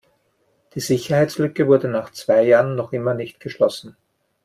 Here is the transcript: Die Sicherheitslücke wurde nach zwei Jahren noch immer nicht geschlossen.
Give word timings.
Die 0.73 0.79
Sicherheitslücke 0.79 1.67
wurde 1.67 1.87
nach 1.87 2.11
zwei 2.11 2.41
Jahren 2.41 2.73
noch 2.73 2.91
immer 2.91 3.13
nicht 3.13 3.39
geschlossen. 3.39 3.95